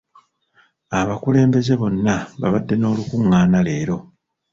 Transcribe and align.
Abakulembeze 0.99 1.73
bonna 1.81 2.15
babadde 2.39 2.75
n'olukungaana 2.77 3.59
leero. 3.67 3.97